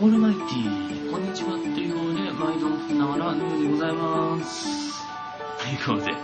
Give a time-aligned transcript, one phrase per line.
[0.00, 4.94] オールマイティー、こんにちはっていうことで、毎度ながら、ヌーでございます。
[5.58, 6.14] ということで、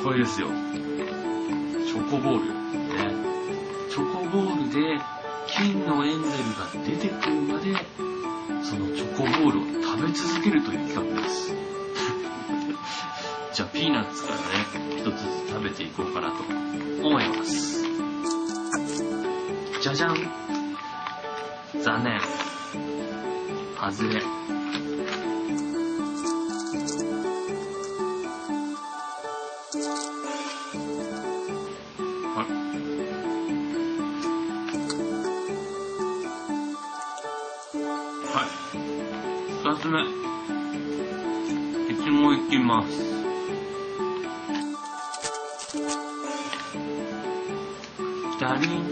[0.00, 0.46] これですよ。
[0.46, 2.46] チョコボール。
[2.46, 2.54] ね。
[3.90, 5.00] チョコボールで、
[5.48, 7.74] 金のエンゼルが出てくるまで、
[8.62, 11.52] そのチョコボールを食べ続けるという企画です。
[13.54, 14.42] じゃあ、ピーナッツからね、
[14.98, 15.10] 一つず
[15.46, 16.44] つ食べていこうかなと
[17.04, 17.82] 思います。
[19.80, 20.41] じゃじゃん
[21.82, 22.20] 残念。
[23.76, 24.22] 外れ。
[32.36, 32.46] あ
[38.28, 38.46] はい。
[39.64, 40.02] 二つ目。
[41.90, 42.88] いちごいきます。
[48.40, 48.84] ダリン。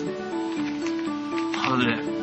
[1.55, 2.20] 外れ。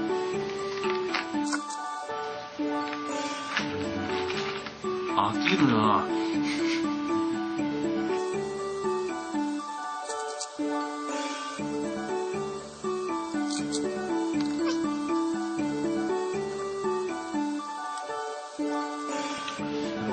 [5.17, 6.05] 飽きるな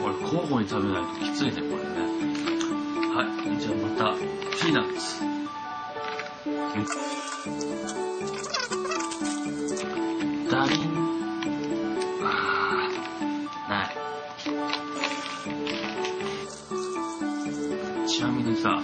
[0.00, 2.00] これ交互に食べないときついね、これね。
[3.14, 4.16] はい、じゃあまた、
[4.58, 5.24] ピーナッツ。
[6.44, 7.93] ダ
[18.14, 18.82] ちなみにさ、あ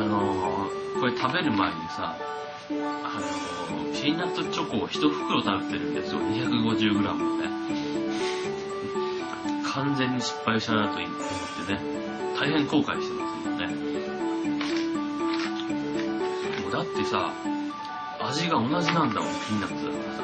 [0.00, 2.16] のー、これ食べる前にさ、
[2.70, 6.20] あのー、ピーナッツチョコを一袋食べてるんですよ。
[6.20, 7.48] 250g もね。
[9.74, 11.08] 完全に失敗したなと思っ
[11.66, 11.80] てね、
[12.38, 13.66] 大変後悔してますよね。
[16.62, 17.32] もうだってさ、
[18.20, 20.22] 味が同じなんだもん、ピーナッツだからさ。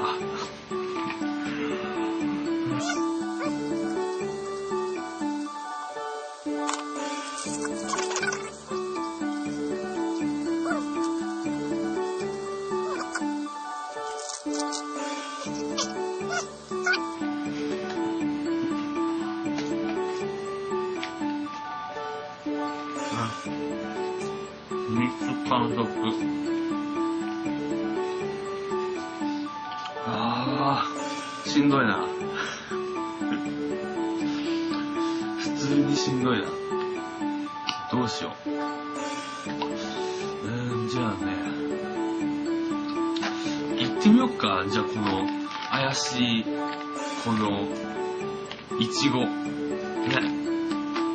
[24.95, 25.89] 三つ完食。
[30.07, 32.07] ああ、しんどいな。
[35.41, 36.47] 普通にしんどいな。
[37.91, 38.51] どうしよう。
[40.47, 41.35] うん、じゃあね。
[43.79, 44.65] 行ってみよっか。
[44.69, 45.27] じゃあこの、
[45.71, 46.45] 怪しい、
[47.25, 47.67] この、
[48.79, 49.21] いちご。
[49.21, 50.45] ね。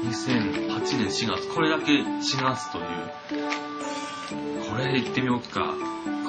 [0.03, 1.47] 2008年4月。
[1.53, 2.85] これだけ4月という。
[4.79, 5.75] これで行ってみようか。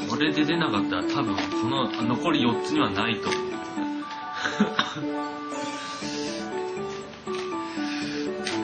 [0.09, 3.51] これで出なかったら多分この残り4つにはないと思うね。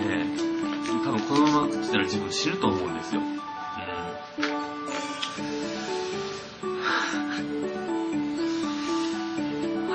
[0.02, 0.26] え。
[1.04, 3.20] 多分このまま食ってたら自分死ぬと思うんですよ。
[3.20, 3.24] う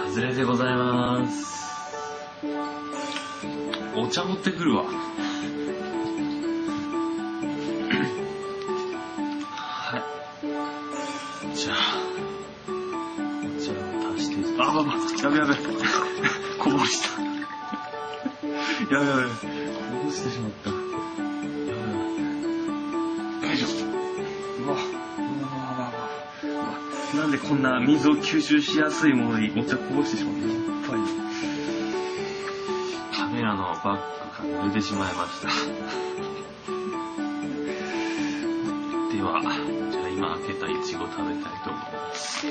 [0.08, 0.10] ん。
[0.10, 1.52] 外れでございます。
[3.98, 4.86] お茶持ってくるわ。
[14.64, 15.56] あ、ばば、やべやべ。
[16.60, 17.20] こぼした。
[18.94, 19.24] やべやべ。
[19.24, 19.30] こ
[20.06, 20.70] ぼしてしまった。
[20.70, 21.88] やべや
[23.42, 23.48] べ。
[23.48, 23.68] よいしょ。
[24.64, 24.78] うわ、
[27.16, 30.54] なんでこんな水を吸収しやすいものにお茶こぼしてしまったの。
[33.12, 34.00] カメラのバッ
[34.44, 35.48] グが濡れてしまいました。
[39.12, 39.42] では、
[39.92, 42.46] じゃあ今開けたイチゴ食べたいと思います。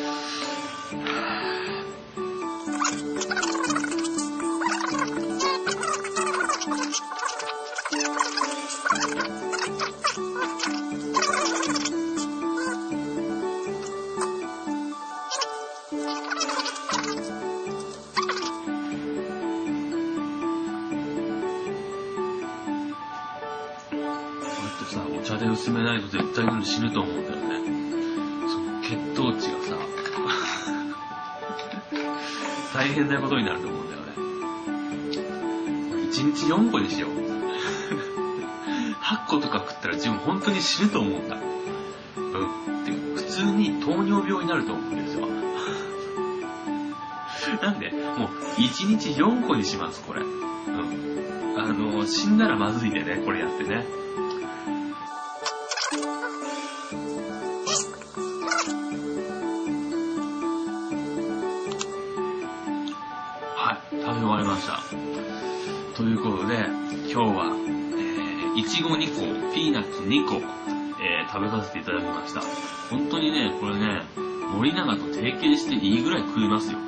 [25.25, 27.61] 茶で薄めないと絶対死ぬと思うんだよね。
[28.49, 29.77] その血糖値がさ、
[32.75, 34.13] 大変なことになると思うんだよね。
[36.11, 37.11] 1日4個にしよう。
[39.03, 41.37] 8個とか食ったら自分本当に死ぬと思うんだ。
[41.37, 42.85] うん。
[42.85, 45.27] で普通に糖尿病になると思うんですよ。
[47.63, 48.29] なんで、もう
[48.61, 50.23] 1日4個にします、これ。
[50.23, 51.59] うん。
[51.59, 53.87] あの、死んだらまずいんでね、これやってね。
[64.41, 64.81] べました。
[65.97, 66.55] ということで、
[67.13, 72.41] 今日は、えー、いちご2個、ピーナッツ2個、えー、食べさせていただきました。
[72.91, 74.03] 本当にね、これね、
[74.55, 76.79] 森永と提携していいぐらい食いますよ。